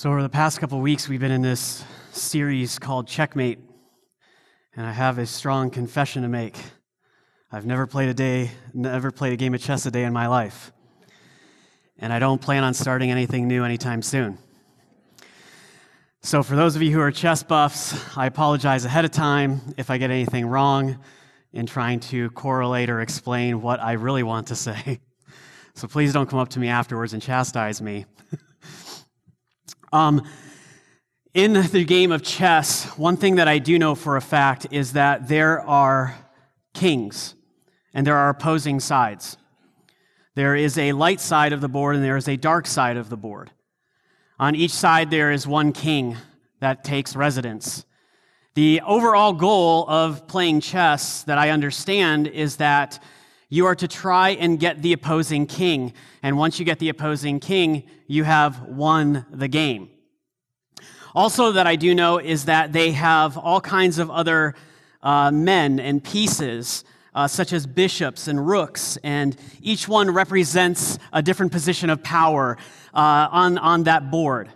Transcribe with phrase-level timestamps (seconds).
[0.00, 3.58] So, over the past couple weeks, we've been in this series called Checkmate,
[4.76, 6.56] and I have a strong confession to make.
[7.50, 10.28] I've never played a day, never played a game of chess a day in my
[10.28, 10.70] life,
[11.98, 14.38] and I don't plan on starting anything new anytime soon.
[16.22, 19.90] So, for those of you who are chess buffs, I apologize ahead of time if
[19.90, 20.96] I get anything wrong
[21.52, 25.00] in trying to correlate or explain what I really want to say.
[25.74, 28.06] So, please don't come up to me afterwards and chastise me.
[29.92, 30.22] Um,
[31.34, 34.92] in the game of chess, one thing that I do know for a fact is
[34.94, 36.14] that there are
[36.74, 37.34] kings
[37.94, 39.36] and there are opposing sides.
[40.34, 43.08] There is a light side of the board and there is a dark side of
[43.08, 43.50] the board.
[44.38, 46.16] On each side, there is one king
[46.60, 47.84] that takes residence.
[48.54, 53.02] The overall goal of playing chess that I understand is that
[53.48, 55.92] you are to try and get the opposing king.
[56.22, 59.90] And once you get the opposing king, you have won the game.
[61.14, 64.54] Also, that I do know is that they have all kinds of other
[65.02, 71.22] uh, men and pieces, uh, such as bishops and rooks, and each one represents a
[71.22, 72.58] different position of power
[72.94, 74.50] uh, on, on that board.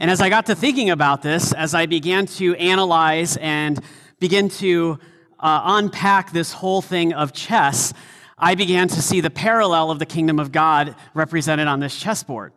[0.00, 3.78] And as I got to thinking about this, as I began to analyze and
[4.20, 4.98] begin to
[5.40, 7.92] uh, unpack this whole thing of chess,
[8.36, 12.52] I began to see the parallel of the kingdom of God represented on this chessboard.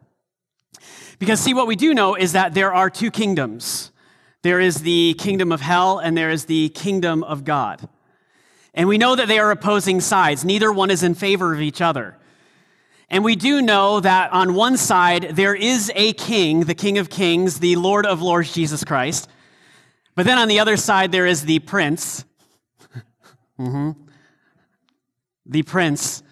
[1.19, 3.91] Because, see, what we do know is that there are two kingdoms
[4.43, 7.87] there is the kingdom of hell, and there is the kingdom of God.
[8.73, 11.79] And we know that they are opposing sides, neither one is in favor of each
[11.79, 12.17] other.
[13.07, 17.09] And we do know that on one side, there is a king, the King of
[17.09, 19.29] Kings, the Lord of Lords, Jesus Christ.
[20.15, 22.23] But then on the other side, there is the prince,
[23.62, 23.92] mm-hmm.
[25.45, 26.23] the prince,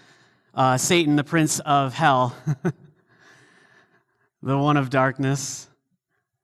[0.54, 2.36] uh, Satan, the prince of hell,
[4.42, 5.68] the one of darkness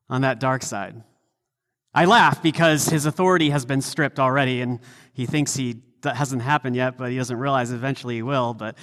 [0.09, 1.01] on that dark side.
[1.93, 4.79] I laugh because his authority has been stripped already, and
[5.13, 8.53] he thinks he that hasn't happened yet, but he doesn't realize eventually he will.
[8.53, 8.77] But,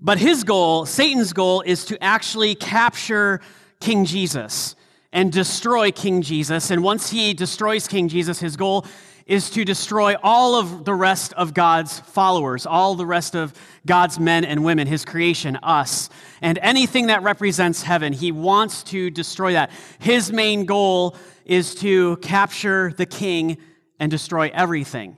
[0.00, 3.40] but his goal, Satan's goal, is to actually capture
[3.80, 4.74] King Jesus
[5.12, 6.70] and destroy King Jesus.
[6.70, 8.84] And once he destroys King Jesus, his goal
[9.26, 13.54] is to destroy all of the rest of God's followers, all the rest of
[13.86, 16.10] God's men and women, his creation, us,
[16.42, 18.12] and anything that represents heaven.
[18.12, 19.70] He wants to destroy that.
[19.98, 23.56] His main goal is to capture the king
[23.98, 25.16] and destroy everything.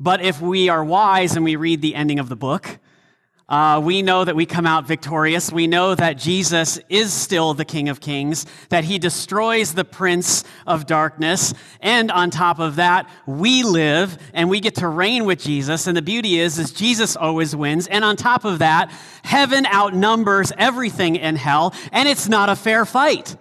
[0.00, 2.78] But if we are wise and we read the ending of the book,
[3.48, 5.52] uh, we know that we come out victorious.
[5.52, 10.42] We know that Jesus is still the King of Kings, that he destroys the prince
[10.66, 11.54] of darkness.
[11.80, 15.86] And on top of that, we live and we get to reign with Jesus.
[15.86, 17.86] And the beauty is, is Jesus always wins.
[17.86, 18.90] And on top of that,
[19.22, 21.72] heaven outnumbers everything in hell.
[21.92, 23.36] And it's not a fair fight.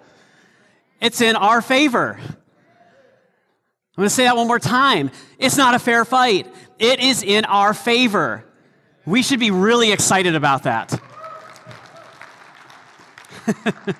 [1.01, 2.19] It's in our favor.
[2.19, 5.09] I'm going to say that one more time.
[5.39, 6.53] It's not a fair fight.
[6.77, 8.45] It is in our favor.
[9.05, 10.99] We should be really excited about that.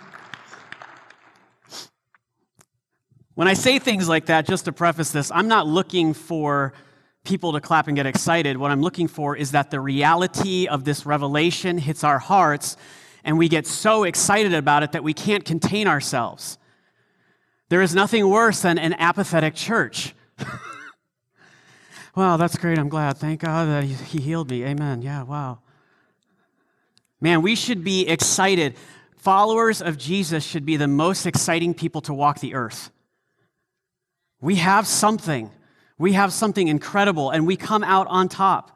[3.35, 6.73] when I say things like that, just to preface this, I'm not looking for
[7.23, 8.57] people to clap and get excited.
[8.57, 12.75] What I'm looking for is that the reality of this revelation hits our hearts
[13.23, 16.57] and we get so excited about it that we can't contain ourselves.
[17.69, 20.16] There is nothing worse than an apathetic church.
[22.15, 22.79] Wow, that's great.
[22.79, 23.17] I'm glad.
[23.17, 24.63] Thank God that He healed me.
[24.63, 25.01] Amen.
[25.01, 25.59] Yeah, wow.
[27.19, 28.75] Man, we should be excited.
[29.17, 32.89] Followers of Jesus should be the most exciting people to walk the earth.
[34.39, 35.51] We have something.
[35.97, 38.71] We have something incredible, and we come out on top.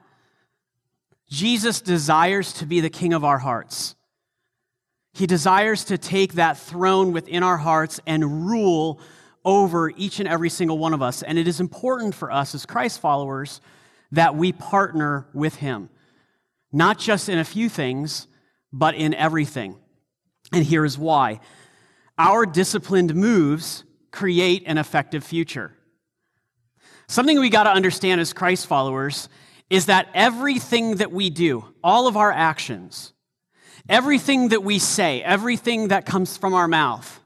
[1.29, 3.95] Jesus desires to be the king of our hearts.
[5.13, 8.99] He desires to take that throne within our hearts and rule
[9.45, 11.23] over each and every single one of us.
[11.23, 13.61] And it is important for us as Christ followers
[14.11, 15.89] that we partner with Him,
[16.71, 18.27] not just in a few things,
[18.71, 19.75] but in everything.
[20.51, 21.39] And here is why
[22.17, 25.73] our disciplined moves create an effective future.
[27.07, 29.29] Something we got to understand as Christ followers
[29.69, 33.13] is that everything that we do, all of our actions,
[33.87, 37.18] everything that we say, everything that comes from our mouth,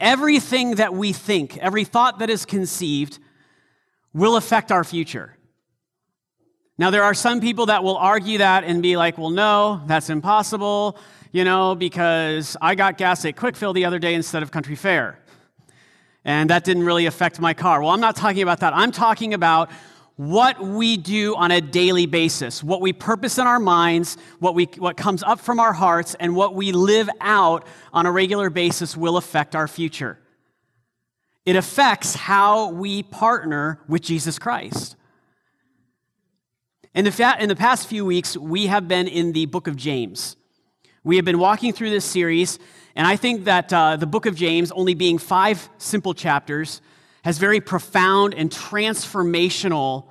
[0.00, 3.18] Everything that we think, every thought that is conceived,
[4.14, 5.36] will affect our future.
[6.78, 10.08] Now, there are some people that will argue that and be like, well, no, that's
[10.08, 10.96] impossible,
[11.30, 14.76] you know, because I got gas at Kwik Fill the other day instead of Country
[14.76, 15.18] Fair.
[16.24, 17.82] And that didn't really affect my car.
[17.82, 18.74] Well, I'm not talking about that.
[18.74, 19.70] I'm talking about
[20.20, 24.66] what we do on a daily basis, what we purpose in our minds, what, we,
[24.76, 28.94] what comes up from our hearts, and what we live out on a regular basis
[28.94, 30.18] will affect our future.
[31.46, 34.94] It affects how we partner with Jesus Christ.
[36.94, 39.74] In the, fa- in the past few weeks, we have been in the book of
[39.74, 40.36] James.
[41.02, 42.58] We have been walking through this series,
[42.94, 46.82] and I think that uh, the book of James, only being five simple chapters,
[47.22, 50.06] has very profound and transformational,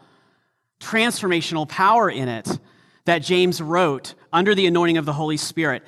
[0.80, 2.60] transformational power in it
[3.06, 5.84] that James wrote under the anointing of the Holy Spirit.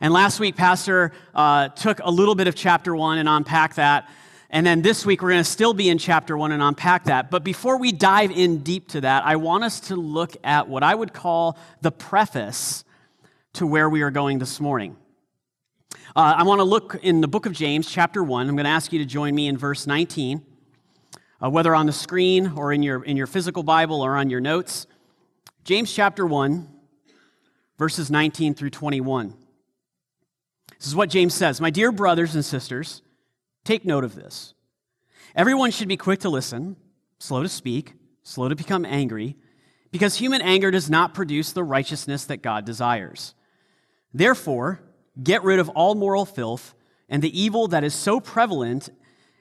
[0.00, 4.10] And last week, Pastor uh, took a little bit of chapter one and unpacked that.
[4.50, 7.30] And then this week, we're going to still be in chapter one and unpack that.
[7.30, 10.82] But before we dive in deep to that, I want us to look at what
[10.82, 12.84] I would call the preface
[13.54, 14.96] to where we are going this morning.
[16.14, 18.48] Uh, I want to look in the book of James, chapter 1.
[18.48, 20.42] I'm going to ask you to join me in verse 19,
[21.42, 24.40] uh, whether on the screen or in your, in your physical Bible or on your
[24.40, 24.86] notes.
[25.64, 26.68] James chapter 1,
[27.78, 29.34] verses 19 through 21.
[30.78, 33.02] This is what James says My dear brothers and sisters,
[33.64, 34.54] take note of this.
[35.34, 36.76] Everyone should be quick to listen,
[37.18, 39.36] slow to speak, slow to become angry,
[39.90, 43.34] because human anger does not produce the righteousness that God desires.
[44.12, 44.80] Therefore,
[45.22, 46.74] get rid of all moral filth
[47.08, 48.90] and the evil that is so prevalent,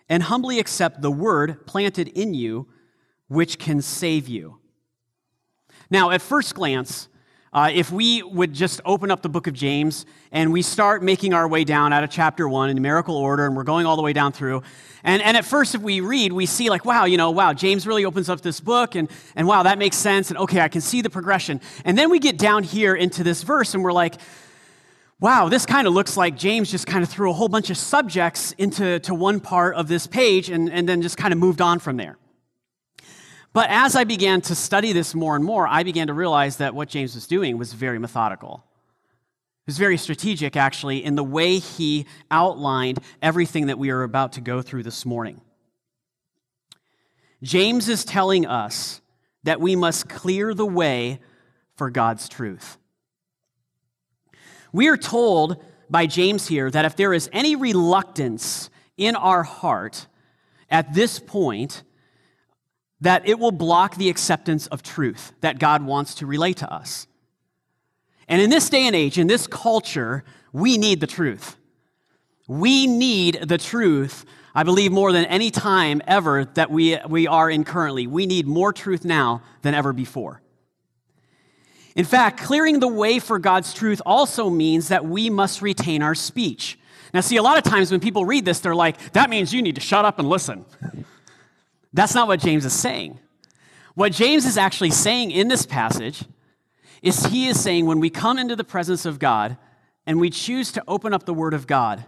[0.10, 2.68] and humbly accept the word planted in you,
[3.28, 4.60] which can save you.
[5.90, 7.08] Now, at first glance,
[7.54, 11.34] uh, if we would just open up the book of James and we start making
[11.34, 14.02] our way down out of chapter one in numerical order, and we're going all the
[14.02, 14.62] way down through,
[15.04, 17.88] and, and at first, if we read, we see like, wow, you know, wow, James
[17.88, 20.82] really opens up this book, and, and wow, that makes sense, and okay, I can
[20.82, 21.62] see the progression.
[21.86, 24.16] And then we get down here into this verse, and we're like,
[25.20, 27.78] wow, this kind of looks like James just kind of threw a whole bunch of
[27.78, 31.62] subjects into to one part of this page and, and then just kind of moved
[31.62, 32.18] on from there.
[33.54, 36.76] But as I began to study this more and more, I began to realize that
[36.76, 38.66] what James was doing was very methodical.
[39.66, 44.34] It was very strategic, actually, in the way he outlined everything that we are about
[44.34, 45.40] to go through this morning.
[47.42, 49.00] James is telling us
[49.44, 51.20] that we must clear the way
[51.76, 52.78] for God's truth.
[54.76, 60.08] We are told by James here that if there is any reluctance in our heart
[60.70, 61.84] at this point,
[63.00, 67.08] that it will block the acceptance of truth that God wants to relate to us.
[68.28, 71.56] And in this day and age, in this culture, we need the truth.
[72.46, 77.50] We need the truth, I believe, more than any time ever that we, we are
[77.50, 78.08] in currently.
[78.08, 80.42] We need more truth now than ever before.
[81.96, 86.14] In fact, clearing the way for God's truth also means that we must retain our
[86.14, 86.78] speech.
[87.14, 89.62] Now, see, a lot of times when people read this, they're like, that means you
[89.62, 90.66] need to shut up and listen.
[91.94, 93.20] That's not what James is saying.
[93.94, 96.26] What James is actually saying in this passage
[97.02, 99.58] is he is saying when we come into the presence of God
[100.06, 102.04] and we choose to open up the Word of God,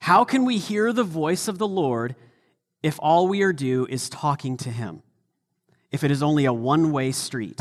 [0.00, 2.14] how can we hear the voice of the Lord
[2.84, 5.02] if all we are do is talking to Him?
[5.90, 7.60] If it is only a one way street?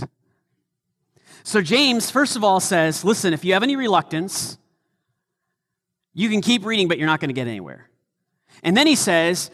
[1.44, 4.58] So, James, first of all, says listen, if you have any reluctance,
[6.14, 7.90] you can keep reading, but you're not going to get anywhere.
[8.64, 9.52] And then he says,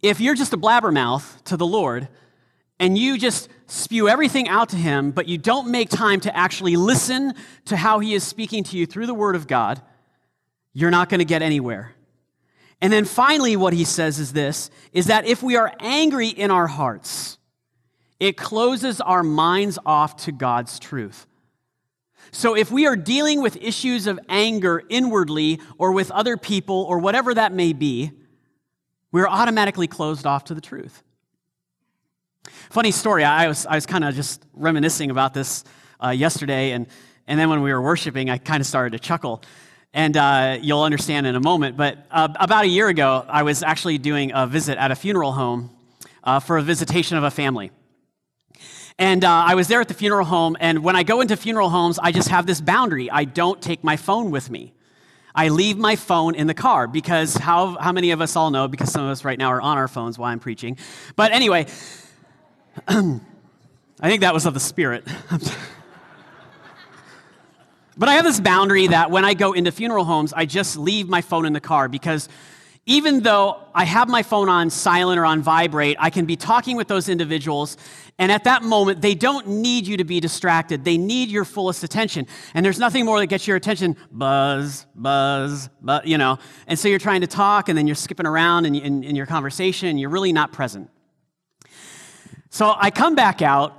[0.00, 2.08] if you're just a blabbermouth to the Lord
[2.78, 6.76] and you just spew everything out to him, but you don't make time to actually
[6.76, 9.82] listen to how he is speaking to you through the word of God,
[10.72, 11.94] you're not going to get anywhere.
[12.80, 16.50] And then finally, what he says is this is that if we are angry in
[16.50, 17.37] our hearts,
[18.20, 21.26] it closes our minds off to God's truth.
[22.30, 26.98] So, if we are dealing with issues of anger inwardly or with other people or
[26.98, 28.10] whatever that may be,
[29.12, 31.02] we're automatically closed off to the truth.
[32.70, 35.64] Funny story, I was, I was kind of just reminiscing about this
[36.04, 36.86] uh, yesterday, and,
[37.26, 39.42] and then when we were worshiping, I kind of started to chuckle.
[39.94, 41.78] And uh, you'll understand in a moment.
[41.78, 45.32] But uh, about a year ago, I was actually doing a visit at a funeral
[45.32, 45.70] home
[46.22, 47.70] uh, for a visitation of a family.
[48.98, 51.70] And uh, I was there at the funeral home, and when I go into funeral
[51.70, 53.08] homes, I just have this boundary.
[53.08, 54.72] I don't take my phone with me.
[55.36, 58.66] I leave my phone in the car because how, how many of us all know,
[58.66, 60.76] because some of us right now are on our phones while I'm preaching.
[61.14, 61.66] But anyway,
[62.88, 63.20] I
[64.02, 65.06] think that was of the Spirit.
[67.96, 71.08] but I have this boundary that when I go into funeral homes, I just leave
[71.08, 72.28] my phone in the car because
[72.88, 76.74] even though I have my phone on silent or on vibrate, I can be talking
[76.74, 77.76] with those individuals,
[78.18, 80.84] and at that moment, they don't need you to be distracted.
[80.84, 82.26] They need your fullest attention.
[82.54, 86.38] And there's nothing more that gets your attention buzz, buzz, buzz, you know.
[86.66, 89.26] And so you're trying to talk, and then you're skipping around in, in, in your
[89.26, 90.88] conversation, and you're really not present.
[92.48, 93.74] So I come back out,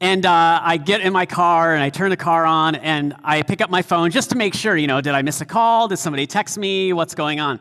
[0.00, 3.40] And uh, I get in my car and I turn the car on and I
[3.42, 5.88] pick up my phone just to make sure, you know, did I miss a call?
[5.88, 6.92] Did somebody text me?
[6.92, 7.60] What's going on?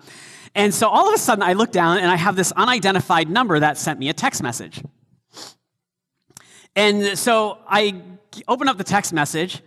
[0.55, 3.59] And so all of a sudden I look down and I have this unidentified number
[3.59, 4.81] that sent me a text message.
[6.75, 8.01] And so I
[8.47, 9.61] open up the text message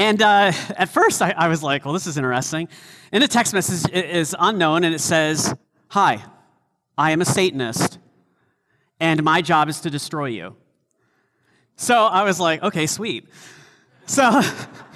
[0.00, 2.68] and uh, at first, I, I, was like, well, this is interesting.
[3.12, 5.54] And the text message is unknown, and it says,
[5.88, 6.24] Hi,
[6.96, 7.98] I am a Satanist,
[8.98, 10.56] and my job is to destroy you.
[11.76, 13.28] So I was like, okay, sweet.
[14.06, 14.22] So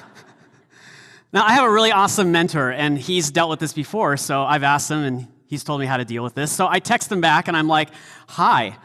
[1.34, 4.62] now I have a really awesome mentor, and he's dealt with this before, so I've
[4.62, 6.52] asked him, and he's told me how to deal with this.
[6.52, 7.88] So I text him back, and I'm like,
[8.28, 8.78] Hi,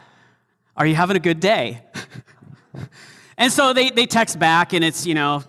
[0.76, 1.82] are you having a good day?
[3.38, 5.44] and so they, they text back, and it's, you know,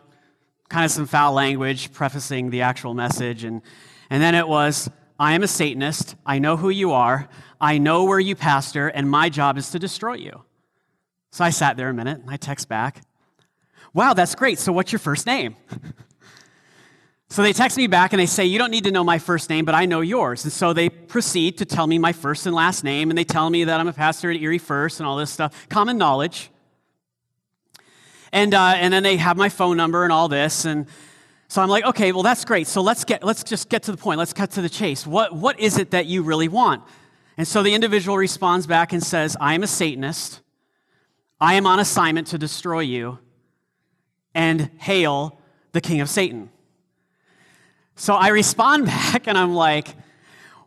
[0.70, 3.46] kind of some foul language prefacing the actual message.
[3.46, 3.64] And,
[4.12, 4.88] and then it was,
[5.20, 6.14] I am a Satanist.
[6.24, 7.28] I know who you are.
[7.60, 10.44] I know where you pastor, and my job is to destroy you.
[11.32, 13.02] So I sat there a minute and I text back,
[13.92, 14.60] Wow, that's great.
[14.60, 15.56] So what's your first name?
[17.32, 19.50] so they text me back and they say, You don't need to know my first
[19.50, 20.44] name, but I know yours.
[20.44, 23.50] And so they proceed to tell me my first and last name, and they tell
[23.50, 25.70] me that I'm a pastor at Erie First and all this stuff.
[25.70, 26.52] Common knowledge.
[28.34, 30.66] And, uh, and then they have my phone number and all this.
[30.66, 30.88] And
[31.48, 32.68] so I'm like, okay, well, that's great.
[32.68, 34.20] So let's, get, let's just get to the point.
[34.20, 35.08] Let's cut to the chase.
[35.08, 36.84] What, what is it that you really want?
[37.38, 40.42] And so the individual responds back and says, I am a Satanist.
[41.40, 43.20] I am on assignment to destroy you.
[44.36, 45.40] And hail
[45.72, 46.50] the king of Satan.
[47.96, 49.96] So I respond back and I'm like,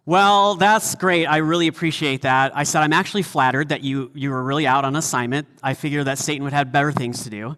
[0.06, 1.26] well, that's great.
[1.26, 2.54] I really appreciate that.
[2.54, 5.48] I said, I'm actually flattered that you, you were really out on assignment.
[5.62, 7.56] I figure that Satan would have better things to do.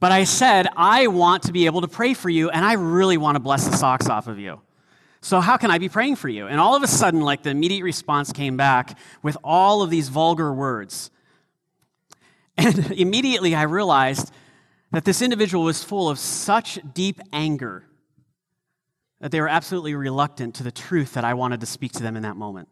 [0.00, 3.16] But I said, I want to be able to pray for you, and I really
[3.16, 4.60] want to bless the socks off of you.
[5.20, 6.48] So, how can I be praying for you?
[6.48, 10.08] And all of a sudden, like the immediate response came back with all of these
[10.08, 11.12] vulgar words.
[12.58, 14.32] And immediately I realized
[14.90, 17.84] that this individual was full of such deep anger
[19.22, 22.16] that they were absolutely reluctant to the truth that I wanted to speak to them
[22.16, 22.68] in that moment.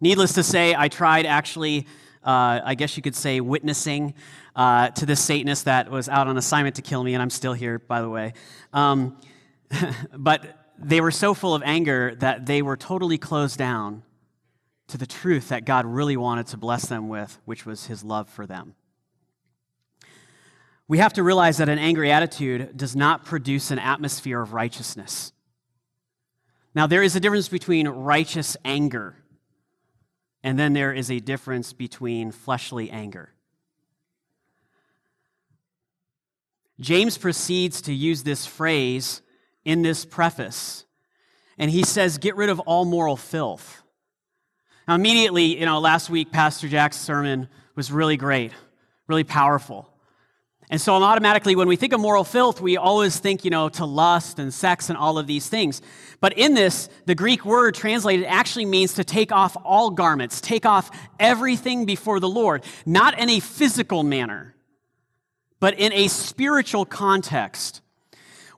[0.00, 1.88] Needless to say, I tried actually,
[2.24, 4.14] uh, I guess you could say, witnessing
[4.54, 7.52] uh, to this Satanist that was out on assignment to kill me, and I'm still
[7.52, 8.32] here, by the way.
[8.72, 9.20] Um,
[10.16, 14.04] but they were so full of anger that they were totally closed down
[14.86, 18.28] to the truth that God really wanted to bless them with, which was his love
[18.28, 18.76] for them.
[20.90, 25.32] We have to realize that an angry attitude does not produce an atmosphere of righteousness.
[26.74, 29.14] Now, there is a difference between righteous anger,
[30.42, 33.32] and then there is a difference between fleshly anger.
[36.80, 39.22] James proceeds to use this phrase
[39.64, 40.86] in this preface,
[41.56, 43.80] and he says, Get rid of all moral filth.
[44.88, 48.50] Now, immediately, you know, last week, Pastor Jack's sermon was really great,
[49.06, 49.89] really powerful.
[50.70, 53.84] And so automatically when we think of moral filth, we always think, you know, to
[53.84, 55.82] lust and sex and all of these things.
[56.20, 60.64] But in this, the Greek word translated actually means to take off all garments, take
[60.64, 64.54] off everything before the Lord, not in a physical manner,
[65.58, 67.80] but in a spiritual context.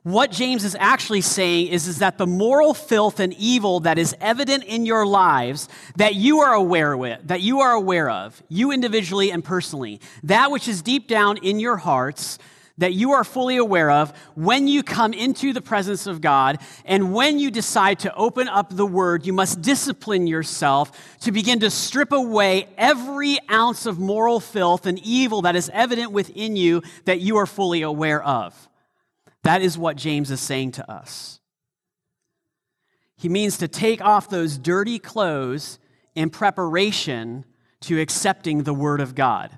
[0.03, 4.13] What James is actually saying is, is that the moral filth and evil that is
[4.19, 8.71] evident in your lives that you are aware with, that you are aware of, you
[8.71, 12.37] individually and personally, that which is deep down in your hearts
[12.79, 17.13] that you are fully aware of when you come into the presence of God and
[17.13, 21.69] when you decide to open up the word, you must discipline yourself to begin to
[21.69, 27.21] strip away every ounce of moral filth and evil that is evident within you that
[27.21, 28.69] you are fully aware of.
[29.43, 31.39] That is what James is saying to us.
[33.15, 35.79] He means to take off those dirty clothes
[36.15, 37.45] in preparation
[37.81, 39.57] to accepting the Word of God.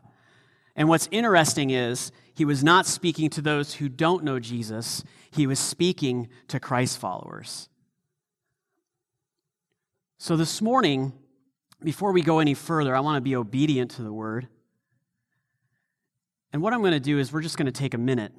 [0.76, 5.48] And what's interesting is he was not speaking to those who don't know Jesus, he
[5.48, 7.70] was speaking to Christ followers.
[10.18, 11.14] So this morning,
[11.84, 14.48] before we go any further, I want to be obedient to the Word.
[16.52, 18.32] And what I'm going to do is we're just going to take a minute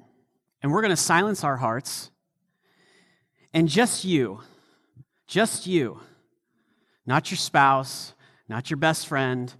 [0.61, 2.11] and we're going to silence our hearts.
[3.53, 4.41] And just you,
[5.27, 5.99] just you,
[7.05, 8.13] not your spouse,
[8.49, 9.53] not your best friend,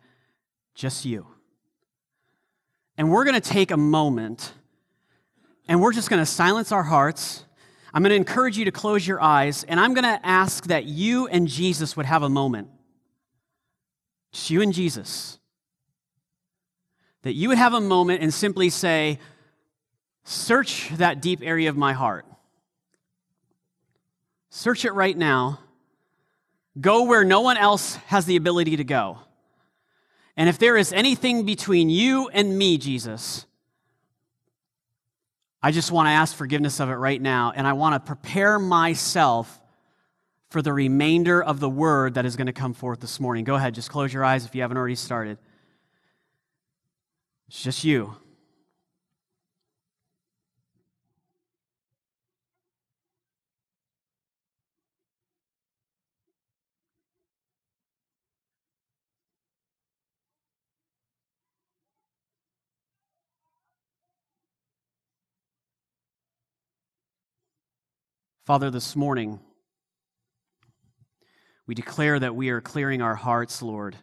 [0.76, 1.28] just you.
[2.98, 4.54] And we're going to take a moment
[5.68, 7.44] and we're just going to silence our hearts.
[7.94, 10.86] I'm going to encourage you to close your eyes, and I'm going to ask that
[10.86, 12.70] you and Jesus would have a moment.
[14.32, 15.40] Just you and Jesus.
[17.24, 19.20] That you would have a moment and simply say,
[20.30, 22.26] Search that deep area of my heart.
[24.50, 25.62] Search it right now.
[26.82, 29.20] Go where no one else has the ability to go.
[30.36, 33.46] And if there is anything between you and me, Jesus,
[35.64, 37.54] I just want to ask forgiveness of it right now.
[37.56, 39.62] And I want to prepare myself
[40.50, 43.46] for the remainder of the word that is going to come forth this morning.
[43.46, 45.38] Go ahead, just close your eyes if you haven't already started.
[47.48, 48.18] It's just you.
[68.48, 69.42] Father, this morning,
[71.66, 73.98] we declare that we are clearing our hearts, Lord,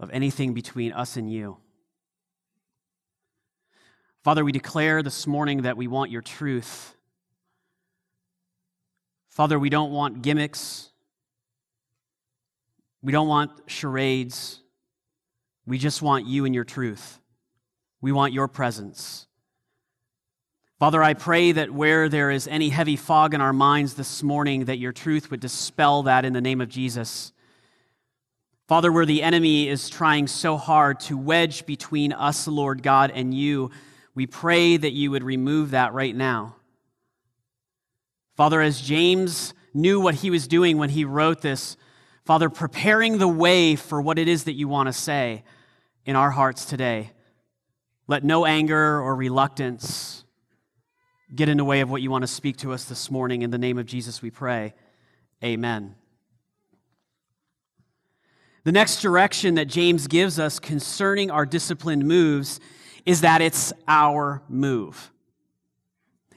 [0.00, 1.58] of anything between us and you.
[4.24, 6.96] Father, we declare this morning that we want your truth.
[9.28, 10.88] Father, we don't want gimmicks.
[13.02, 14.62] We don't want charades.
[15.66, 17.20] We just want you and your truth.
[18.00, 19.26] We want your presence.
[20.78, 24.66] Father, I pray that where there is any heavy fog in our minds this morning,
[24.66, 27.32] that your truth would dispel that in the name of Jesus.
[28.68, 33.32] Father, where the enemy is trying so hard to wedge between us, Lord God, and
[33.32, 33.70] you,
[34.14, 36.56] we pray that you would remove that right now.
[38.36, 41.78] Father, as James knew what he was doing when he wrote this,
[42.26, 45.42] Father, preparing the way for what it is that you want to say
[46.04, 47.12] in our hearts today.
[48.08, 50.25] Let no anger or reluctance
[51.34, 53.42] get in the way of what you want to speak to us this morning.
[53.42, 54.74] In the name of Jesus, we pray.
[55.42, 55.94] Amen.
[58.64, 62.60] The next direction that James gives us concerning our disciplined moves
[63.04, 65.12] is that it's our move.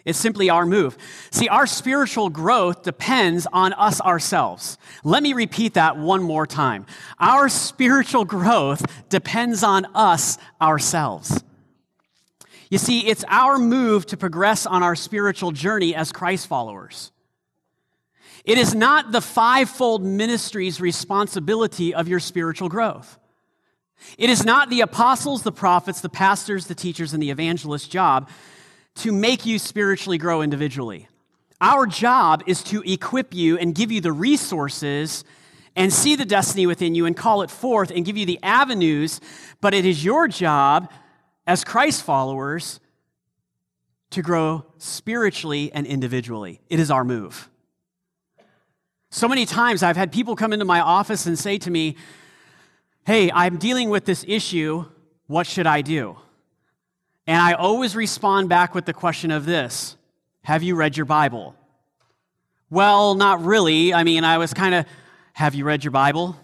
[0.06, 0.98] It's simply our move.
[1.32, 4.78] See, our spiritual growth depends on us ourselves.
[5.04, 6.86] Let me repeat that one more time.
[7.20, 11.44] Our spiritual growth depends on us ourselves.
[12.70, 17.12] You see, it's our move to progress on our spiritual journey as Christ followers.
[18.46, 23.18] It is not the fivefold ministry's responsibility of your spiritual growth.
[24.18, 28.30] It is not the apostles, the prophets, the pastors, the teachers, and the evangelists' job
[28.96, 31.08] to make you spiritually grow individually.
[31.60, 35.26] Our job is to equip you and give you the resources
[35.76, 39.20] and see the destiny within you and call it forth and give you the avenues,
[39.60, 40.90] but it is your job
[41.50, 42.80] as Christ followers
[44.12, 46.62] to grow spiritually and individually.
[46.70, 47.50] It is our move.
[49.10, 51.96] So many times I've had people come into my office and say to me,
[53.04, 54.86] Hey, I'm dealing with this issue.
[55.26, 56.18] What should I do?
[57.26, 59.98] And I always respond back with the question of this
[60.44, 61.56] Have you read your Bible?
[62.70, 63.92] Well, not really.
[63.92, 64.86] I mean, I was kind of,
[65.34, 66.38] Have you read your Bible?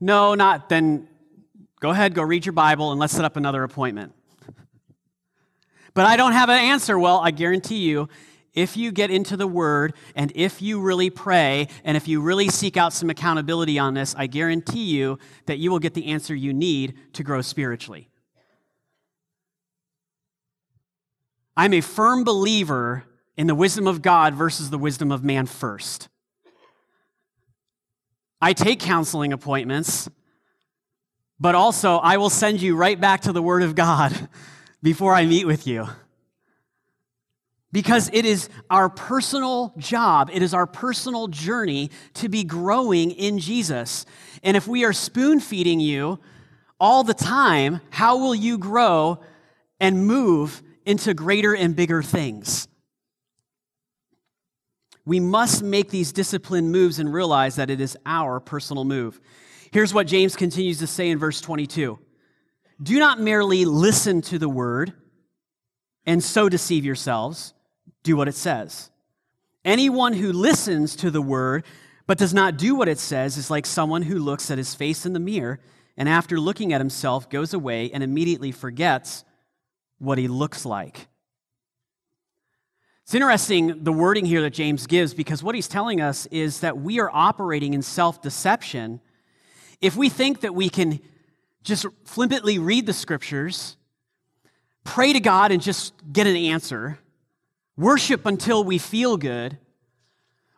[0.00, 0.70] No, not.
[0.70, 1.08] Then
[1.80, 4.14] go ahead, go read your Bible, and let's set up another appointment
[5.96, 6.98] but I don't have an answer.
[6.98, 8.10] Well, I guarantee you,
[8.52, 12.48] if you get into the Word and if you really pray and if you really
[12.50, 16.34] seek out some accountability on this, I guarantee you that you will get the answer
[16.34, 18.10] you need to grow spiritually.
[21.56, 23.04] I'm a firm believer
[23.38, 26.10] in the wisdom of God versus the wisdom of man first.
[28.38, 30.10] I take counseling appointments,
[31.40, 34.28] but also I will send you right back to the Word of God
[34.86, 35.88] before I meet with you.
[37.72, 43.40] Because it is our personal job, it is our personal journey to be growing in
[43.40, 44.06] Jesus.
[44.44, 46.20] And if we are spoon feeding you
[46.78, 49.18] all the time, how will you grow
[49.80, 52.68] and move into greater and bigger things?
[55.04, 59.20] We must make these disciplined moves and realize that it is our personal move.
[59.72, 61.98] Here's what James continues to say in verse 22
[62.82, 64.92] do not merely listen to the word
[66.04, 67.54] and so deceive yourselves.
[68.02, 68.90] Do what it says.
[69.64, 71.64] Anyone who listens to the word
[72.06, 75.04] but does not do what it says is like someone who looks at his face
[75.04, 75.58] in the mirror
[75.96, 79.24] and after looking at himself goes away and immediately forgets
[79.98, 81.08] what he looks like.
[83.02, 86.78] It's interesting the wording here that James gives because what he's telling us is that
[86.78, 89.00] we are operating in self deception
[89.80, 91.00] if we think that we can
[91.66, 93.76] just flippantly read the scriptures,
[94.84, 96.98] pray to God and just get an answer,
[97.76, 99.58] worship until we feel good,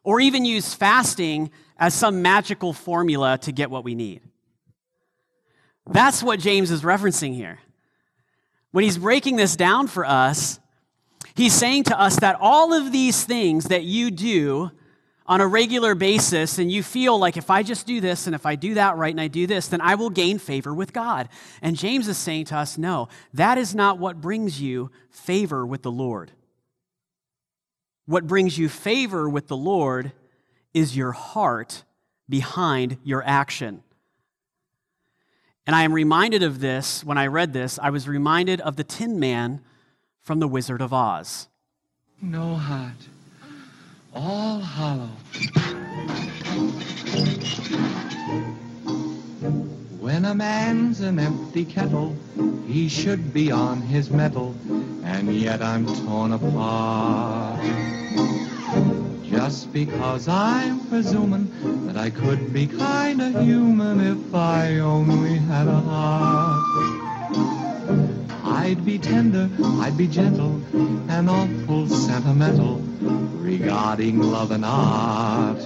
[0.05, 4.21] or even use fasting as some magical formula to get what we need.
[5.87, 7.59] That's what James is referencing here.
[8.73, 10.61] When he's breaking this down for us,
[11.35, 14.71] he's saying to us that all of these things that you do
[15.29, 18.47] on a regular basis and you feel like if I just do this and if
[18.47, 21.29] I do that right and I do this, then I will gain favor with God.
[21.61, 25.83] And James is saying to us, no, that is not what brings you favor with
[25.83, 26.33] the Lord.
[28.07, 30.13] What brings you favor with the Lord
[30.73, 31.85] is your heart
[32.27, 33.83] behind your action.
[35.67, 37.79] And I am reminded of this when I read this.
[37.83, 39.61] I was reminded of the Tin Man
[40.23, 41.49] from The Wizard of Oz.
[42.23, 43.09] No heart
[44.19, 45.11] all hollow.
[50.01, 52.17] When a man's an empty kettle,
[52.67, 54.57] he should be on his mettle,
[55.05, 57.61] and yet I'm torn apart.
[59.23, 61.53] Just because I'm presuming
[61.87, 66.65] that I could be kinda human if I only had a heart.
[68.45, 69.49] I'd be tender,
[69.81, 70.61] I'd be gentle,
[71.09, 75.59] and awful sentimental regarding love and art.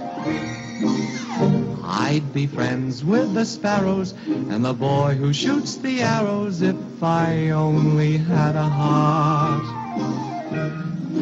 [1.84, 7.50] I'd be friends with the sparrows and the boy who shoots the arrows if I
[7.50, 9.64] only had a heart.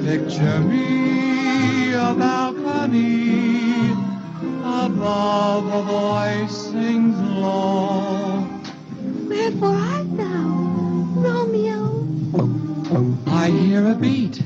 [0.05, 3.91] Picture me a balcony
[4.63, 8.49] above a voice sings low.
[9.29, 10.49] Wherefore art thou,
[11.17, 12.07] Romeo?
[13.27, 14.43] I hear a beat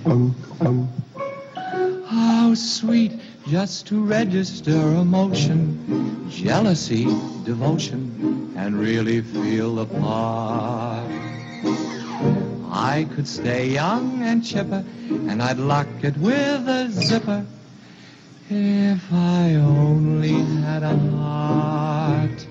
[2.54, 3.12] sweet
[3.46, 7.04] just to register emotion, jealousy,
[7.44, 11.10] devotion, and really feel the part.
[12.70, 14.84] I could stay young and chipper,
[15.28, 17.44] and I'd lock it with a zipper
[18.50, 22.46] if I only had a heart.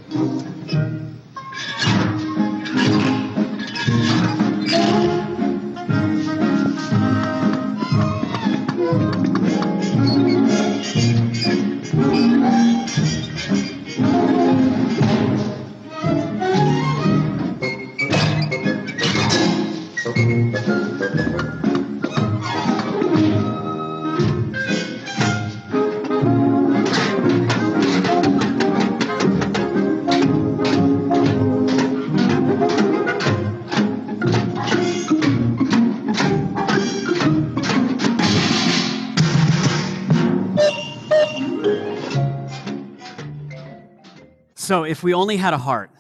[45.04, 45.92] If we only had a heart,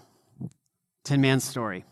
[1.03, 1.83] Tin Man's story.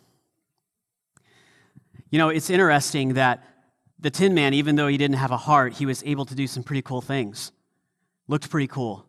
[2.09, 3.43] You know, it's interesting that
[3.99, 6.47] the Tin Man, even though he didn't have a heart, he was able to do
[6.47, 7.51] some pretty cool things.
[8.29, 9.05] Looked pretty cool.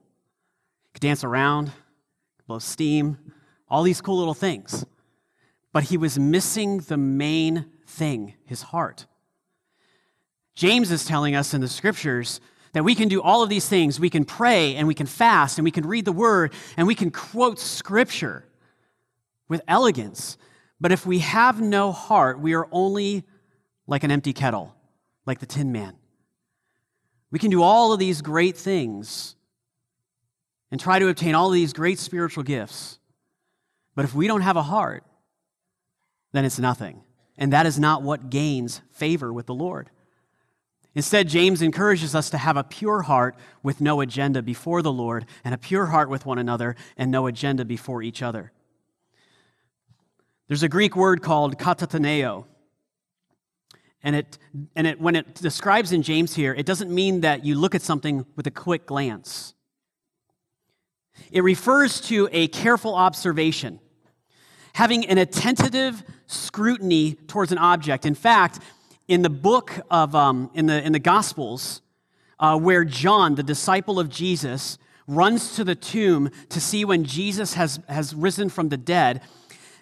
[0.92, 1.70] Could dance around,
[2.48, 3.18] blow steam,
[3.68, 4.84] all these cool little things.
[5.72, 9.06] But he was missing the main thing his heart.
[10.56, 12.40] James is telling us in the scriptures
[12.72, 14.00] that we can do all of these things.
[14.00, 16.94] We can pray and we can fast and we can read the word and we
[16.94, 18.44] can quote scripture
[19.48, 20.38] with elegance.
[20.80, 23.24] But if we have no heart, we are only
[23.86, 24.74] like an empty kettle,
[25.26, 25.96] like the tin man.
[27.30, 29.36] We can do all of these great things
[30.70, 32.98] and try to obtain all of these great spiritual gifts.
[33.94, 35.04] But if we don't have a heart,
[36.32, 37.02] then it's nothing.
[37.36, 39.90] And that is not what gains favor with the Lord.
[40.94, 45.24] Instead, James encourages us to have a pure heart with no agenda before the Lord,
[45.42, 48.52] and a pure heart with one another, and no agenda before each other.
[50.48, 52.44] There's a Greek word called katataneo.
[54.02, 54.36] And, it,
[54.76, 57.82] and it, when it describes in James here, it doesn't mean that you look at
[57.82, 59.54] something with a quick glance.
[61.30, 63.80] It refers to a careful observation,
[64.74, 68.04] having an attentive scrutiny towards an object.
[68.04, 68.58] In fact,
[69.08, 71.82] in the book of, um, in, the, in the Gospels,
[72.38, 77.54] uh, where John, the disciple of Jesus, runs to the tomb to see when Jesus
[77.54, 79.22] has, has risen from the dead,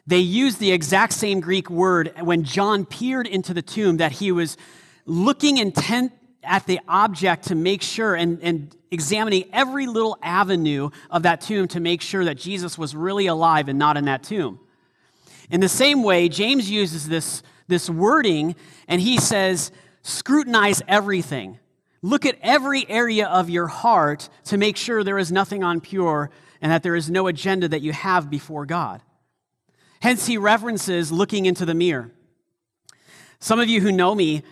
[0.06, 4.32] they use the exact same Greek word when John peered into the tomb that he
[4.32, 4.56] was
[5.06, 11.22] looking intent at the object to make sure and, and examining every little avenue of
[11.22, 14.58] that tomb to make sure that Jesus was really alive and not in that tomb.
[15.50, 18.54] In the same way, James uses this this wording,
[18.86, 21.58] and he says, scrutinize everything.
[22.02, 26.28] Look at every area of your heart to make sure there is nothing unpure
[26.60, 29.02] and that there is no agenda that you have before God.
[30.00, 32.10] Hence, he references looking into the mirror.
[33.38, 34.42] Some of you who know me,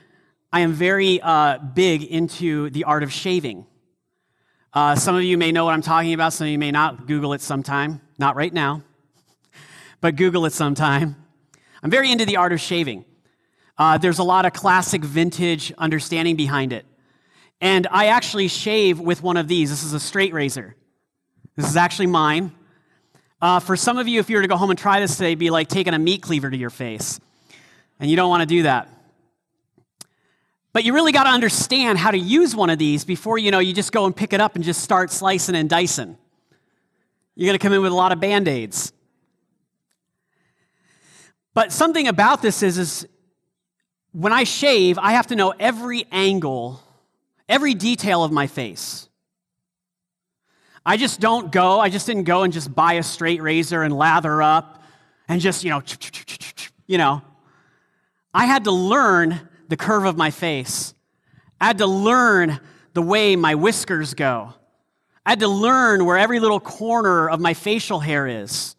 [0.53, 3.67] I am very uh, big into the art of shaving.
[4.73, 7.07] Uh, some of you may know what I'm talking about, some of you may not.
[7.07, 8.01] Google it sometime.
[8.19, 8.83] Not right now,
[10.01, 11.17] but Google it sometime.
[11.83, 13.05] I'm very into the art of shaving.
[13.79, 16.85] Uh, there's a lot of classic vintage understanding behind it.
[17.61, 19.71] And I actually shave with one of these.
[19.71, 20.75] This is a straight razor.
[21.57, 22.53] This is actually mine.
[23.41, 25.29] Uh, for some of you, if you were to go home and try this today,
[25.29, 27.21] it'd be like taking a meat cleaver to your face.
[28.01, 28.89] And you don't want to do that.
[30.73, 33.59] But you really got to understand how to use one of these before you know
[33.59, 36.17] you just go and pick it up and just start slicing and dicing.
[37.35, 38.93] You're going to come in with a lot of band aids.
[41.55, 43.07] But something about this is, is
[44.19, 46.83] when I shave, I have to know every angle,
[47.49, 49.09] every detail of my face.
[50.85, 53.97] I just don't go, I just didn't go and just buy a straight razor and
[53.97, 54.83] lather up
[55.29, 55.83] and just, you know,
[56.89, 57.23] you know.
[58.35, 60.95] I had to learn the curve of my face.
[61.61, 62.59] I had to learn
[62.95, 64.53] the way my whiskers go.
[65.25, 68.75] I had to learn where every little corner of my facial hair is.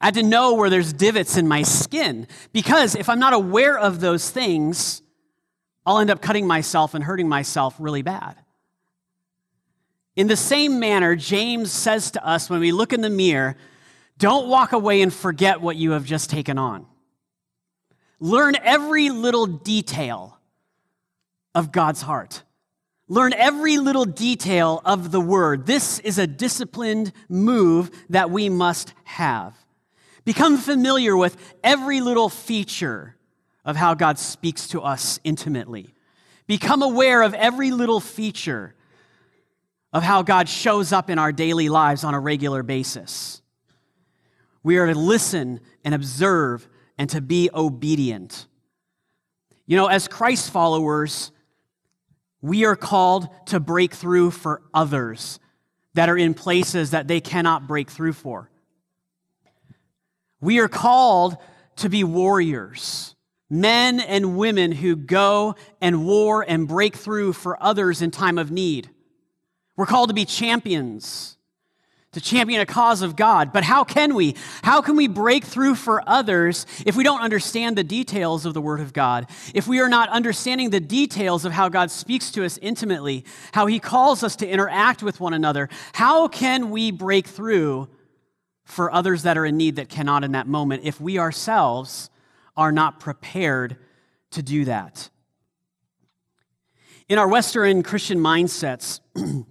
[0.00, 2.26] I had to know where there's divots in my skin.
[2.52, 5.02] Because if I'm not aware of those things,
[5.84, 8.36] I'll end up cutting myself and hurting myself really bad.
[10.16, 13.56] In the same manner, James says to us when we look in the mirror,
[14.18, 16.86] don't walk away and forget what you have just taken on.
[18.18, 20.38] Learn every little detail
[21.54, 22.42] of God's heart.
[23.08, 25.66] Learn every little detail of the word.
[25.66, 29.54] This is a disciplined move that we must have.
[30.26, 33.14] Become familiar with every little feature
[33.64, 35.94] of how God speaks to us intimately.
[36.48, 38.74] Become aware of every little feature
[39.92, 43.40] of how God shows up in our daily lives on a regular basis.
[44.64, 48.48] We are to listen and observe and to be obedient.
[49.64, 51.30] You know, as Christ followers,
[52.40, 55.38] we are called to break through for others
[55.94, 58.50] that are in places that they cannot break through for.
[60.40, 61.36] We are called
[61.76, 63.14] to be warriors,
[63.48, 68.50] men and women who go and war and break through for others in time of
[68.50, 68.90] need.
[69.76, 71.36] We're called to be champions
[72.16, 73.52] to champion a cause of God.
[73.52, 74.36] But how can we?
[74.62, 78.60] How can we break through for others if we don't understand the details of the
[78.60, 79.26] Word of God?
[79.54, 83.66] If we are not understanding the details of how God speaks to us intimately, how
[83.66, 87.86] He calls us to interact with one another, how can we break through
[88.66, 92.10] for others that are in need that cannot in that moment if we ourselves
[92.56, 93.78] are not prepared
[94.32, 95.08] to do that?
[97.08, 99.00] In our Western Christian mindsets,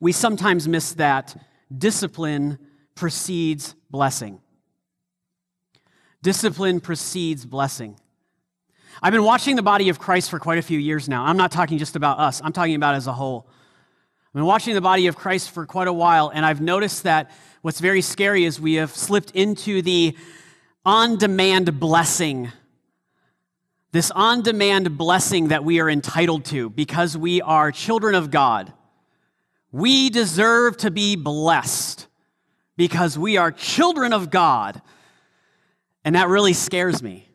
[0.00, 1.34] we sometimes miss that
[1.76, 2.58] discipline
[2.94, 4.40] precedes blessing.
[6.22, 7.98] Discipline precedes blessing.
[9.00, 11.24] I've been watching the body of Christ for quite a few years now.
[11.24, 13.48] I'm not talking just about us, I'm talking about as a whole.
[13.48, 17.30] I've been watching the body of Christ for quite a while, and I've noticed that
[17.62, 20.16] what's very scary is we have slipped into the
[20.84, 22.50] on demand blessing.
[23.92, 28.72] This on demand blessing that we are entitled to because we are children of God.
[29.72, 32.06] We deserve to be blessed
[32.76, 34.80] because we are children of God.
[36.04, 37.28] And that really scares me.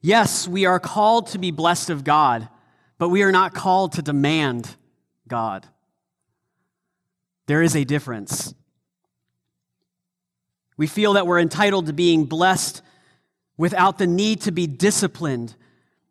[0.00, 2.48] Yes, we are called to be blessed of God,
[2.98, 4.74] but we are not called to demand
[5.28, 5.66] God.
[7.46, 8.54] There is a difference.
[10.76, 12.82] We feel that we're entitled to being blessed
[13.56, 15.54] without the need to be disciplined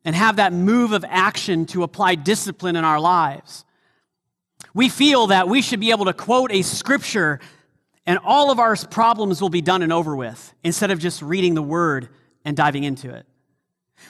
[0.06, 3.66] and have that move of action to apply discipline in our lives.
[4.74, 7.40] We feel that we should be able to quote a scripture
[8.06, 11.54] and all of our problems will be done and over with instead of just reading
[11.54, 12.10] the word
[12.44, 13.26] and diving into it.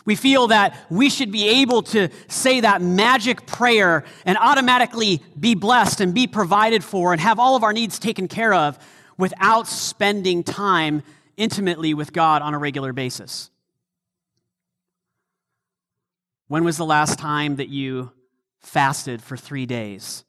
[0.06, 5.56] We feel that we should be able to say that magic prayer and automatically be
[5.56, 8.80] blessed and be provided for and have all of our needs taken care of
[9.18, 11.04] without spending time
[11.38, 13.50] intimately with God on a regular basis.
[16.48, 18.12] When was the last time that you
[18.60, 20.26] fasted for three days?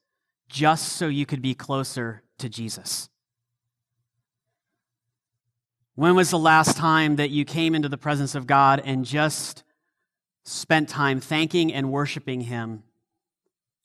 [0.53, 3.09] just so you could be closer to Jesus?
[5.95, 9.63] When was the last time that you came into the presence of God and just
[10.45, 12.83] spent time thanking and worshiping Him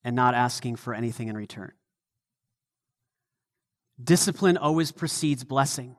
[0.03, 1.73] and not asking for anything in return?
[4.01, 5.97] Discipline always precedes blessing.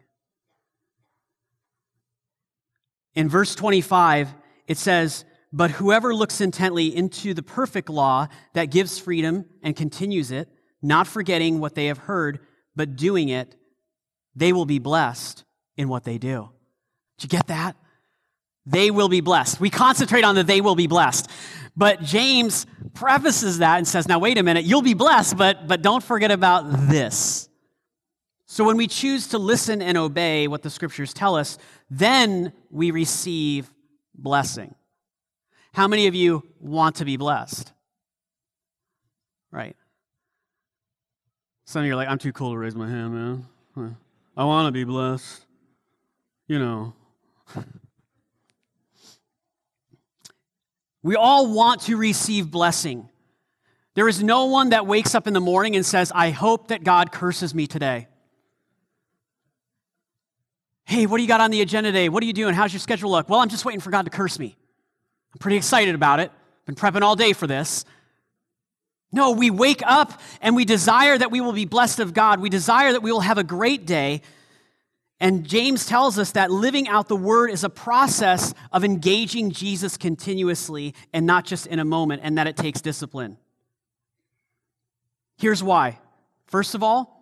[3.14, 4.32] In verse 25,
[4.66, 10.30] it says, But whoever looks intently into the perfect law that gives freedom and continues
[10.30, 10.48] it,
[10.80, 12.38] not forgetting what they have heard,
[12.74, 13.56] but doing it,
[14.34, 15.44] they will be blessed
[15.78, 16.50] in what they do.
[17.16, 17.76] Did you get that?
[18.66, 19.60] They will be blessed.
[19.60, 21.30] We concentrate on the they will be blessed.
[21.74, 25.80] But James prefaces that and says, now wait a minute, you'll be blessed, but, but
[25.80, 27.48] don't forget about this.
[28.46, 31.56] So when we choose to listen and obey what the scriptures tell us,
[31.88, 33.72] then we receive
[34.14, 34.74] blessing.
[35.72, 37.72] How many of you want to be blessed?
[39.52, 39.76] Right.
[41.66, 43.96] Some of you are like, I'm too cool to raise my hand, man.
[44.36, 45.44] I want to be blessed.
[46.48, 46.94] You know.
[51.02, 53.08] we all want to receive blessing.
[53.94, 56.84] There is no one that wakes up in the morning and says, I hope that
[56.84, 58.08] God curses me today.
[60.84, 62.08] Hey, what do you got on the agenda today?
[62.08, 62.54] What are you doing?
[62.54, 63.28] How's your schedule look?
[63.28, 64.56] Well, I'm just waiting for God to curse me.
[65.34, 66.32] I'm pretty excited about it.
[66.64, 67.84] Been prepping all day for this.
[69.12, 72.40] No, we wake up and we desire that we will be blessed of God.
[72.40, 74.22] We desire that we will have a great day.
[75.20, 79.96] And James tells us that living out the word is a process of engaging Jesus
[79.96, 83.36] continuously and not just in a moment, and that it takes discipline.
[85.36, 85.98] Here's why.
[86.46, 87.18] First of all,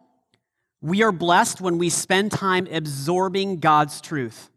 [0.83, 4.51] we are blessed when we spend time absorbing God's truth.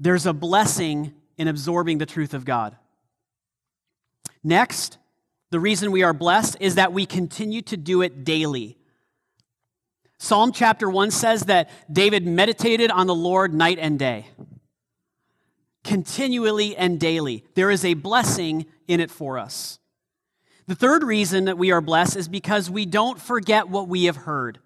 [0.00, 2.76] There's a blessing in absorbing the truth of God.
[4.42, 4.98] Next,
[5.50, 8.76] the reason we are blessed is that we continue to do it daily.
[10.18, 14.26] Psalm chapter 1 says that David meditated on the Lord night and day.
[15.82, 17.44] Continually and daily.
[17.54, 19.78] There is a blessing in it for us.
[20.66, 24.16] The third reason that we are blessed is because we don't forget what we have
[24.16, 24.60] heard.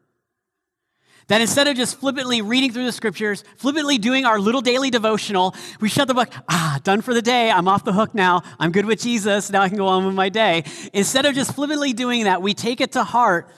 [1.27, 5.55] That instead of just flippantly reading through the scriptures, flippantly doing our little daily devotional,
[5.81, 7.51] we shut the book, ah, done for the day.
[7.51, 8.43] I'm off the hook now.
[8.59, 9.51] I'm good with Jesus.
[9.51, 10.65] Now I can go on with my day.
[10.95, 13.51] Instead of just flippantly doing that, we take it to heart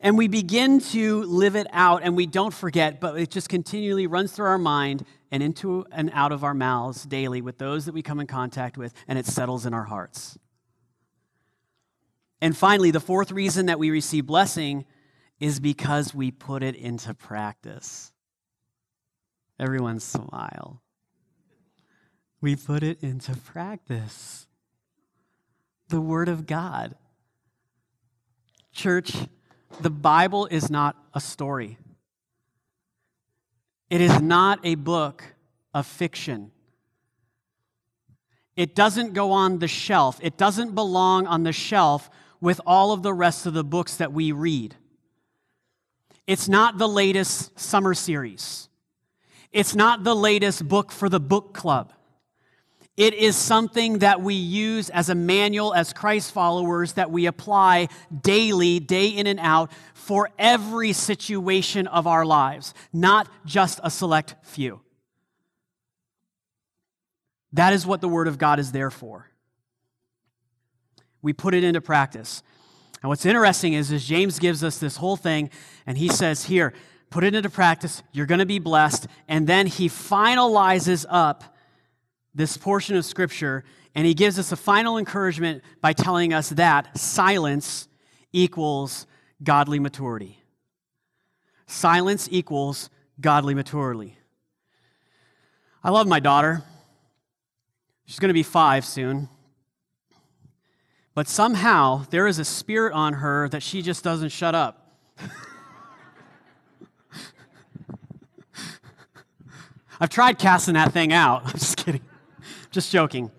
[0.00, 4.06] and we begin to live it out and we don't forget, but it just continually
[4.06, 7.94] runs through our mind and into and out of our mouths daily with those that
[7.94, 10.38] we come in contact with, and it settles in our hearts.
[12.40, 14.84] And finally, the fourth reason that we receive blessing
[15.40, 18.12] is because we put it into practice.
[19.58, 20.82] Everyone smile.
[22.40, 24.46] We put it into practice.
[25.88, 26.94] The Word of God.
[28.72, 29.12] Church,
[29.80, 31.78] the Bible is not a story.
[33.90, 35.22] It is not a book
[35.72, 36.50] of fiction.
[38.56, 40.18] It doesn't go on the shelf.
[40.22, 44.12] It doesn't belong on the shelf with all of the rest of the books that
[44.12, 44.74] we read.
[46.26, 48.68] It's not the latest summer series.
[49.52, 51.92] It's not the latest book for the book club.
[52.96, 57.88] It is something that we use as a manual as Christ followers that we apply
[58.22, 64.34] daily, day in and out, for every situation of our lives, not just a select
[64.42, 64.80] few.
[67.52, 69.30] That is what the Word of God is there for.
[71.20, 72.42] We put it into practice.
[73.02, 75.50] And what's interesting is, is James gives us this whole thing,
[75.86, 76.72] and he says, Here,
[77.10, 78.02] put it into practice.
[78.12, 79.06] You're going to be blessed.
[79.28, 81.55] And then he finalizes up
[82.36, 86.96] this portion of Scripture, and he gives us a final encouragement by telling us that
[86.98, 87.88] silence
[88.32, 89.06] equals
[89.42, 90.38] godly maturity.
[91.66, 94.18] Silence equals godly maturity.
[95.82, 96.62] I love my daughter.
[98.04, 99.30] She's going to be five soon.
[101.14, 104.92] But somehow there is a spirit on her that she just doesn't shut up.
[109.98, 111.42] I've tried casting that thing out.
[111.46, 112.02] I'm just kidding.
[112.76, 113.30] Just joking.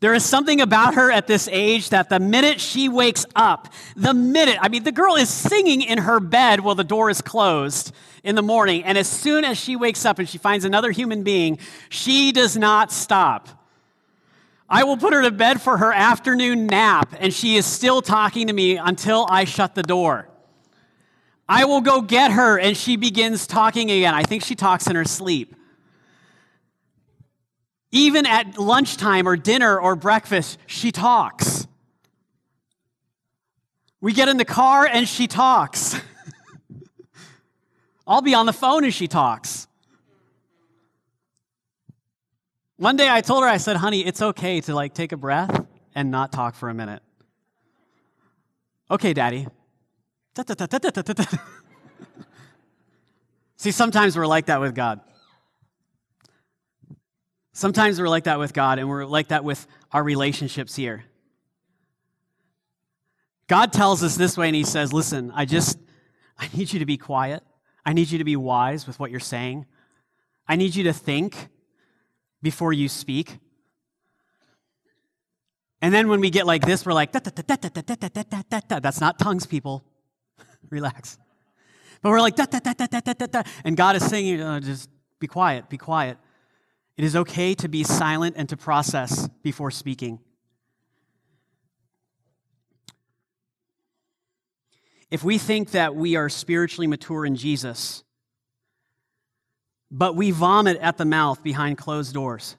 [0.00, 4.12] There is something about her at this age that the minute she wakes up, the
[4.12, 7.94] minute, I mean, the girl is singing in her bed while the door is closed
[8.22, 8.84] in the morning.
[8.84, 12.54] And as soon as she wakes up and she finds another human being, she does
[12.54, 13.48] not stop.
[14.68, 18.48] I will put her to bed for her afternoon nap, and she is still talking
[18.48, 20.28] to me until I shut the door.
[21.48, 24.12] I will go get her, and she begins talking again.
[24.12, 25.56] I think she talks in her sleep.
[27.92, 31.66] Even at lunchtime or dinner or breakfast, she talks.
[34.00, 35.98] We get in the car and she talks.
[38.06, 39.66] I'll be on the phone as she talks.
[42.76, 45.66] One day I told her, I said, honey, it's okay to like take a breath
[45.94, 47.02] and not talk for a minute.
[48.90, 49.46] Okay, daddy.
[53.56, 55.00] See, sometimes we're like that with God.
[57.56, 61.06] Sometimes we're like that with God, and we're like that with our relationships here.
[63.46, 65.78] God tells us this way, and He says, Listen, I just,
[66.38, 67.42] I need you to be quiet.
[67.82, 69.64] I need you to be wise with what you're saying.
[70.46, 71.48] I need you to think
[72.42, 73.38] before you speak.
[75.80, 79.82] And then when we get like this, we're like, that's not tongues, people.
[80.68, 81.16] Relax.
[82.02, 82.38] But we're like,
[83.64, 86.18] and God is saying, uh, just be quiet, be quiet.
[86.96, 90.20] It is okay to be silent and to process before speaking.
[95.10, 98.02] if we think that we are spiritually mature in Jesus,
[99.90, 102.56] but we vomit at the mouth behind closed doors,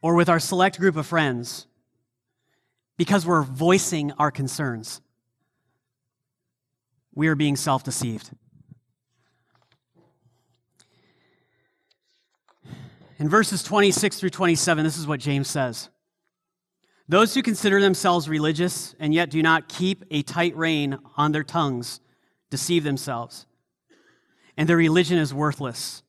[0.00, 1.66] or with our select group of friends,
[2.96, 5.00] because we're voicing our concerns,
[7.14, 8.30] we are being self deceived.
[13.22, 15.90] In verses 26 through 27, this is what James says
[17.06, 21.44] Those who consider themselves religious and yet do not keep a tight rein on their
[21.44, 22.00] tongues
[22.50, 23.46] deceive themselves,
[24.56, 26.02] and their religion is worthless.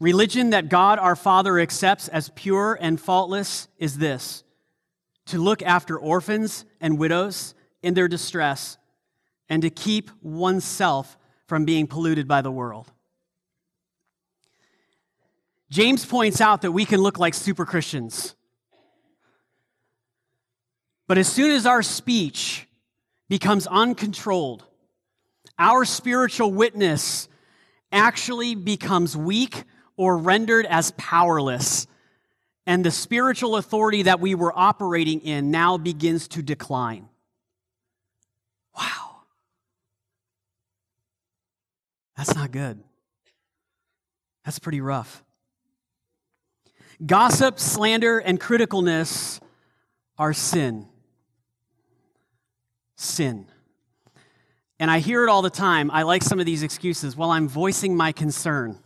[0.00, 4.42] Religion that God our Father accepts as pure and faultless is this
[5.26, 8.76] to look after orphans and widows in their distress
[9.48, 12.90] and to keep oneself from being polluted by the world.
[15.72, 18.36] James points out that we can look like super Christians.
[21.08, 22.68] But as soon as our speech
[23.30, 24.66] becomes uncontrolled,
[25.58, 27.26] our spiritual witness
[27.90, 29.64] actually becomes weak
[29.96, 31.86] or rendered as powerless,
[32.66, 37.08] and the spiritual authority that we were operating in now begins to decline.
[38.76, 39.22] Wow.
[42.14, 42.78] That's not good.
[44.44, 45.24] That's pretty rough.
[47.04, 49.40] Gossip, slander, and criticalness
[50.18, 50.86] are sin.
[52.96, 53.46] Sin.
[54.78, 55.90] And I hear it all the time.
[55.90, 57.16] I like some of these excuses.
[57.16, 58.78] Well, I'm voicing my concern.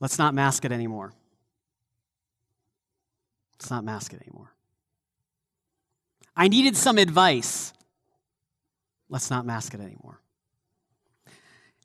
[0.00, 1.12] Let's not mask it anymore.
[3.54, 4.52] Let's not mask it anymore.
[6.36, 7.72] I needed some advice.
[9.08, 10.20] Let's not mask it anymore.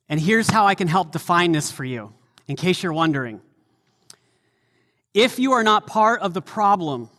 [0.07, 2.13] And here's how I can help define this for you,
[2.47, 3.41] in case you're wondering.
[5.13, 7.09] If you are not part of the problem,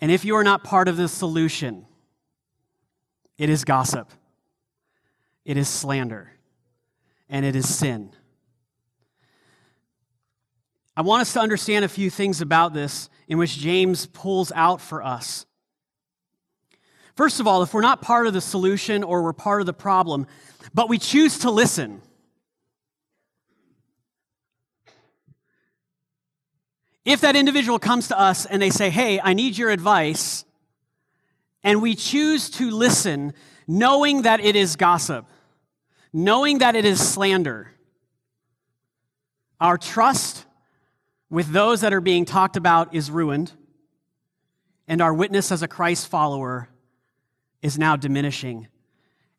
[0.00, 1.86] and if you are not part of the solution,
[3.38, 4.10] it is gossip,
[5.44, 6.32] it is slander,
[7.28, 8.10] and it is sin.
[10.96, 14.80] I want us to understand a few things about this in which James pulls out
[14.80, 15.44] for us.
[17.14, 19.72] First of all, if we're not part of the solution or we're part of the
[19.72, 20.26] problem,
[20.74, 22.02] but we choose to listen,
[27.06, 30.44] if that individual comes to us and they say, Hey, I need your advice,
[31.62, 33.32] and we choose to listen,
[33.66, 35.26] knowing that it is gossip,
[36.12, 37.70] knowing that it is slander,
[39.60, 40.44] our trust
[41.30, 43.52] with those that are being talked about is ruined,
[44.88, 46.68] and our witness as a Christ follower
[47.62, 48.68] is now diminishing,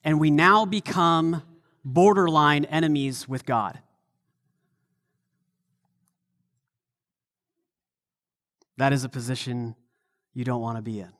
[0.03, 1.43] and we now become
[1.83, 3.79] borderline enemies with God.
[8.77, 9.75] That is a position
[10.33, 11.11] you don't want to be in.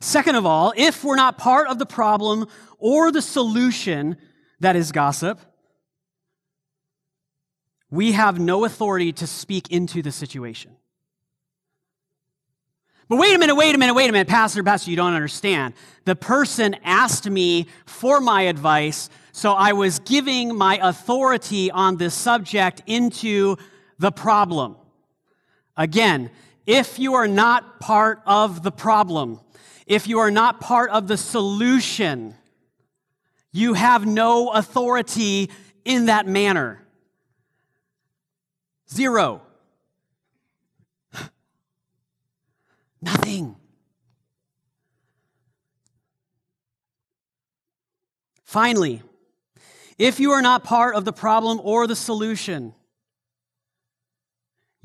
[0.00, 2.46] Second of all, if we're not part of the problem
[2.78, 4.16] or the solution
[4.60, 5.40] that is gossip,
[7.90, 10.72] we have no authority to speak into the situation.
[13.08, 15.74] But wait a minute, wait a minute, wait a minute, Pastor, Pastor, you don't understand.
[16.04, 22.14] The person asked me for my advice, so I was giving my authority on this
[22.14, 23.56] subject into
[23.98, 24.76] the problem.
[25.76, 26.30] Again,
[26.66, 29.40] if you are not part of the problem,
[29.86, 32.34] if you are not part of the solution,
[33.52, 35.50] you have no authority
[35.84, 36.82] in that manner.
[38.90, 39.42] Zero.
[43.00, 43.56] Nothing.
[48.44, 49.02] Finally,
[49.98, 52.74] if you are not part of the problem or the solution,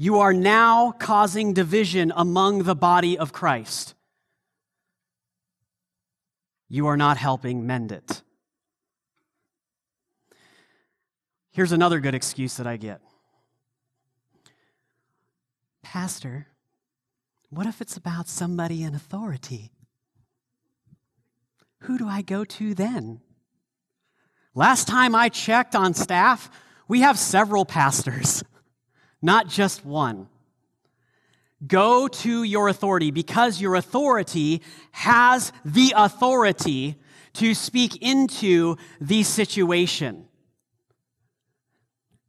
[0.01, 3.93] you are now causing division among the body of Christ.
[6.67, 8.23] You are not helping mend it.
[11.51, 12.99] Here's another good excuse that I get
[15.83, 16.47] Pastor,
[17.51, 19.69] what if it's about somebody in authority?
[21.81, 23.21] Who do I go to then?
[24.55, 26.49] Last time I checked on staff,
[26.87, 28.43] we have several pastors,
[29.21, 30.27] not just one.
[31.65, 34.61] Go to your authority because your authority
[34.91, 36.95] has the authority
[37.33, 40.25] to speak into the situation.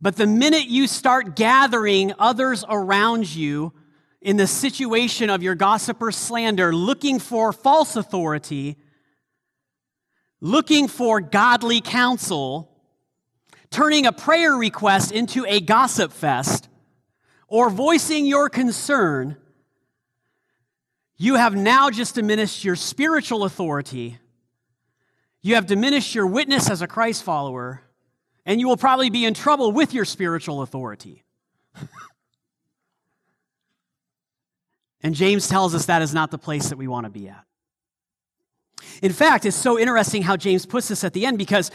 [0.01, 3.72] But the minute you start gathering others around you
[4.20, 8.76] in the situation of your gossip or slander, looking for false authority,
[10.40, 12.68] looking for godly counsel,
[13.70, 16.68] turning a prayer request into a gossip fest,
[17.53, 19.37] or voicing your concern,
[21.19, 24.19] you have now just diminished your spiritual authority.
[25.43, 27.83] You have diminished your witness as a Christ follower,
[28.47, 31.25] and you will probably be in trouble with your spiritual authority.
[35.03, 37.45] and James tells us that is not the place that we want to be at.
[39.03, 41.71] In fact, it's so interesting how James puts this at the end because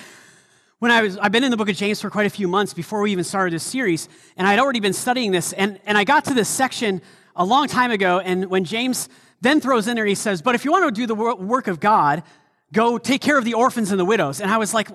[0.79, 2.73] when I was, I've been in the book of James for quite a few months
[2.73, 6.03] before we even started this series, and I'd already been studying this, and, and I
[6.03, 7.01] got to this section
[7.35, 9.09] a long time ago, and when James
[9.41, 11.79] then throws in there, he says, But if you want to do the work of
[11.79, 12.23] God,
[12.73, 14.41] go take care of the orphans and the widows.
[14.41, 14.89] And I was like,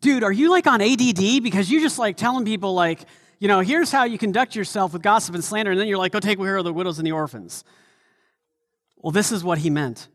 [0.00, 1.42] dude, are you like on ADD?
[1.42, 3.00] Because you're just like telling people, like,
[3.38, 6.12] you know, here's how you conduct yourself with gossip and slander, and then you're like,
[6.12, 7.64] go take care of the widows and the orphans.
[8.96, 10.08] Well, this is what he meant.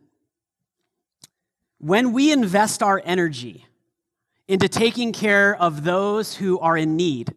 [1.80, 3.66] When we invest our energy
[4.47, 7.33] into taking care of those who are in need,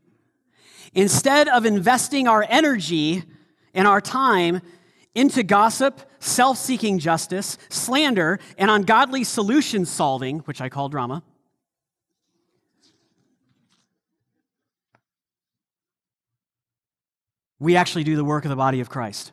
[0.95, 3.25] instead of investing our energy
[3.75, 4.61] and our time
[5.15, 11.23] into gossip, self seeking justice, slander, and ungodly solution solving, which I call drama.
[17.59, 19.33] We actually do the work of the body of Christ.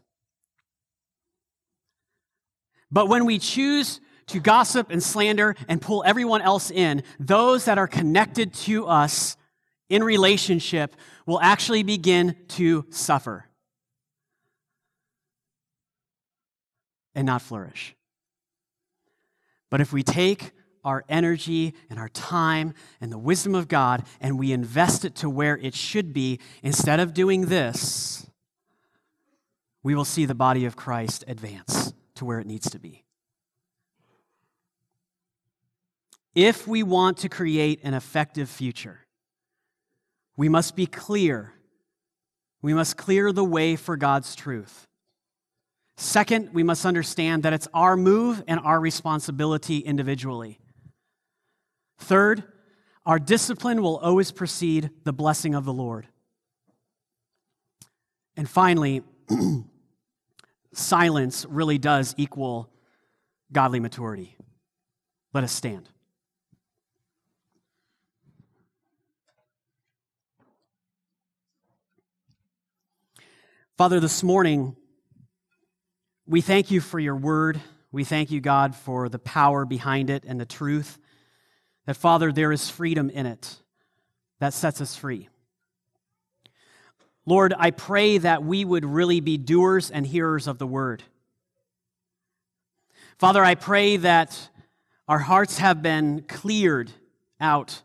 [2.92, 7.78] But when we choose to gossip and slander and pull everyone else in, those that
[7.78, 9.38] are connected to us
[9.90, 13.48] in relationship will actually begin to suffer.
[17.18, 17.96] and not flourish.
[19.72, 20.52] But if we take
[20.86, 25.30] our energy and our time and the wisdom of God and we invest it to
[25.30, 28.30] where it should be, instead of doing this,
[29.82, 33.07] we will see the body of Christ advance to where it needs to be.
[36.38, 39.00] If we want to create an effective future,
[40.36, 41.56] we must be clear.
[42.62, 44.86] We must clear the way for God's truth.
[45.98, 50.60] Second, we must understand that it's our move and our responsibility individually.
[51.98, 52.44] Third,
[53.04, 56.06] our discipline will always precede the blessing of the Lord.
[58.36, 59.02] And finally,
[60.72, 62.70] silence really does equal
[63.52, 64.38] godly maturity.
[65.34, 65.90] Let us stand.
[73.78, 74.76] Father, this morning,
[76.26, 77.62] we thank you for your word.
[77.92, 80.98] We thank you, God, for the power behind it and the truth.
[81.86, 83.56] That, Father, there is freedom in it
[84.40, 85.30] that sets us free.
[87.28, 91.04] Lord, I pray that we would really be doers and hearers of the word.
[93.20, 94.50] Father, I pray that
[95.08, 96.92] our hearts have been cleared
[97.40, 97.84] out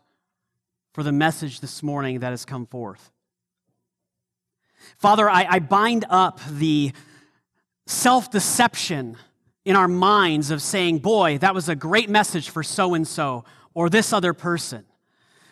[0.93, 3.12] for the message this morning that has come forth.
[4.97, 6.91] Father, I, I bind up the
[7.85, 9.17] self deception
[9.65, 13.45] in our minds of saying, boy, that was a great message for so and so
[13.73, 14.85] or this other person.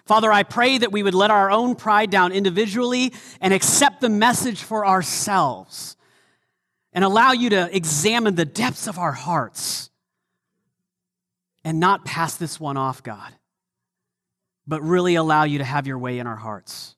[0.05, 4.09] Father, I pray that we would let our own pride down individually and accept the
[4.09, 5.95] message for ourselves
[6.91, 9.89] and allow you to examine the depths of our hearts
[11.63, 13.31] and not pass this one off, God,
[14.67, 16.95] but really allow you to have your way in our hearts.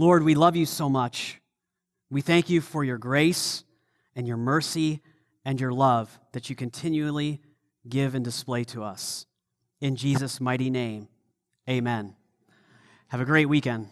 [0.00, 1.42] Lord, we love you so much.
[2.08, 3.64] We thank you for your grace
[4.16, 5.02] and your mercy
[5.44, 7.38] and your love that you continually
[7.86, 9.26] give and display to us.
[9.78, 11.08] In Jesus' mighty name,
[11.68, 12.16] amen.
[13.08, 13.88] Have a great weekend.